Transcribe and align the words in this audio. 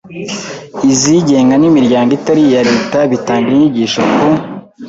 izigenga 0.93 1.55
n’imiryango 1.57 2.11
itari 2.17 2.41
iya 2.47 2.61
Leta 2.69 2.97
bitanga 3.11 3.47
inyigisho 3.53 4.01
ku 4.15 4.27